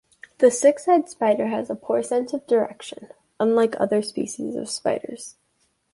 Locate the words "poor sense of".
1.75-2.47